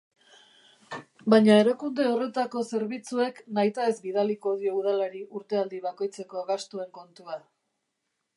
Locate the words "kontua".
7.01-7.39